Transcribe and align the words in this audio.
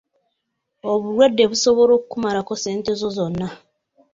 Obulwadde 0.91 1.43
busobola 1.51 1.91
okukumalako 1.95 2.53
ssente 2.57 2.91
zo 2.99 3.09
zonna. 3.17 3.47